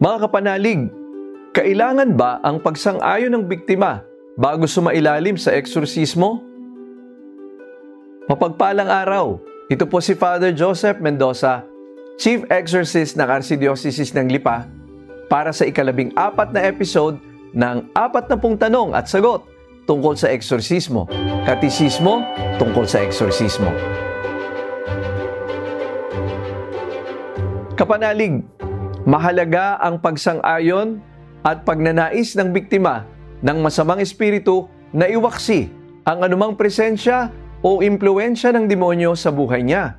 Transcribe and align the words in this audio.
Mga 0.00 0.16
kapanalig, 0.16 0.88
kailangan 1.52 2.16
ba 2.16 2.40
ang 2.40 2.56
pagsang-ayon 2.56 3.36
ng 3.36 3.44
biktima 3.44 4.00
bago 4.32 4.64
sumailalim 4.64 5.36
sa 5.36 5.52
eksorsismo? 5.52 6.40
Mapagpalang 8.24 8.88
araw, 8.88 9.36
ito 9.68 9.84
po 9.84 10.00
si 10.00 10.16
Father 10.16 10.56
Joseph 10.56 11.04
Mendoza, 11.04 11.68
Chief 12.16 12.40
Exorcist 12.48 13.20
ng 13.20 13.28
Archdiocese 13.28 14.16
ng 14.16 14.32
Lipa, 14.32 14.64
para 15.28 15.52
sa 15.52 15.68
ikalabing 15.68 16.16
apat 16.16 16.48
na 16.56 16.64
episode 16.64 17.20
ng 17.52 17.92
apat 17.92 18.24
na 18.32 18.40
pong 18.40 18.56
tanong 18.56 18.96
at 18.96 19.04
sagot 19.04 19.44
tungkol 19.84 20.16
sa 20.16 20.32
eksorsismo, 20.32 21.12
katisismo 21.44 22.24
tungkol 22.56 22.88
sa 22.88 23.04
eksorsismo. 23.04 23.68
Kapanalig, 27.76 28.59
mahalaga 29.08 29.80
ang 29.80 30.00
pagsang-ayon 30.00 31.00
at 31.40 31.64
pagnanais 31.64 32.36
ng 32.36 32.52
biktima 32.52 33.08
ng 33.40 33.58
masamang 33.64 34.00
espiritu 34.04 34.68
na 34.92 35.08
iwaksi 35.08 35.72
ang 36.04 36.20
anumang 36.20 36.56
presensya 36.56 37.32
o 37.64 37.80
impluensya 37.80 38.52
ng 38.52 38.68
demonyo 38.68 39.16
sa 39.16 39.32
buhay 39.32 39.64
niya. 39.64 39.96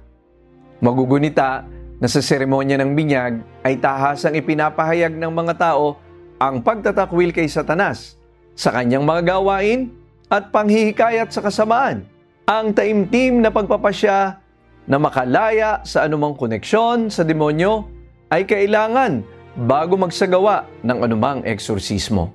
Magugunita 0.81 1.65
na 2.01 2.07
sa 2.09 2.21
seremonya 2.21 2.77
ng 2.81 2.97
binyag 2.97 3.33
ay 3.61 3.77
tahasang 3.77 4.33
ipinapahayag 4.37 5.13
ng 5.13 5.31
mga 5.33 5.53
tao 5.57 5.97
ang 6.41 6.61
pagtatakwil 6.65 7.29
kay 7.29 7.45
Satanas 7.45 8.17
sa 8.57 8.73
kanyang 8.73 9.05
mga 9.05 9.37
gawain 9.37 9.93
at 10.25 10.49
panghihikayat 10.49 11.29
sa 11.29 11.45
kasamaan. 11.45 12.05
Ang 12.49 12.73
taimtim 12.73 13.45
na 13.45 13.53
pagpapasya 13.53 14.41
na 14.89 14.97
makalaya 14.97 15.85
sa 15.85 16.09
anumang 16.09 16.33
koneksyon 16.33 17.13
sa 17.13 17.21
demonyo 17.21 18.00
ay 18.31 18.47
kailangan 18.47 19.21
bago 19.67 19.99
magsagawa 19.99 20.63
ng 20.87 20.97
anumang 21.03 21.43
eksorsismo. 21.43 22.31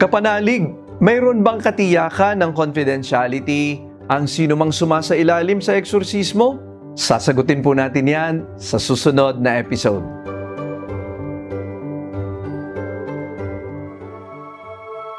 Kapanalig, 0.00 0.72
mayroon 1.04 1.44
bang 1.44 1.60
katiyakan 1.60 2.40
ng 2.40 2.52
confidentiality 2.56 3.84
ang 4.08 4.24
sino 4.24 4.56
mang 4.56 4.72
sumasa 4.72 5.12
ilalim 5.12 5.60
sa 5.60 5.76
eksorsismo? 5.76 6.56
Sasagutin 6.96 7.60
po 7.60 7.76
natin 7.76 8.08
yan 8.08 8.34
sa 8.56 8.80
susunod 8.80 9.38
na 9.38 9.60
episode. 9.60 10.02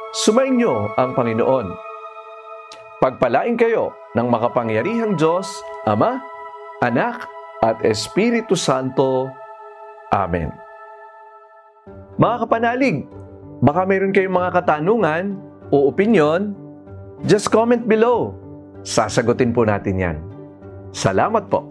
Sumainyo 0.10 0.92
ang 1.00 1.16
Panginoon. 1.16 1.70
Pagpalain 3.00 3.56
kayo 3.56 3.96
ng 4.18 4.28
makapangyarihang 4.28 5.16
Diyos, 5.16 5.48
Ama, 5.88 6.20
Anak, 6.84 7.30
at 7.64 7.80
Espiritu 7.86 8.58
Santo. 8.58 9.32
Amen. 10.10 10.50
Mga 12.18 12.36
kapanalig, 12.46 13.06
baka 13.62 13.86
mayroon 13.86 14.12
kayong 14.12 14.36
mga 14.36 14.52
katanungan 14.60 15.38
o 15.70 15.88
opinion, 15.88 16.58
just 17.30 17.54
comment 17.54 17.86
below. 17.86 18.34
Sasagutin 18.82 19.54
po 19.54 19.64
natin 19.64 19.96
yan. 20.02 20.18
Salamat 20.92 21.48
po. 21.48 21.64